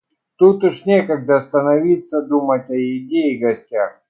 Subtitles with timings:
[0.39, 3.99] Тут уж некогда становится думать о еде и гостях.